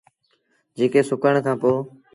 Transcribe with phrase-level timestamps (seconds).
[0.77, 1.71] جيڪي سُڪڻ کآݩ پو۔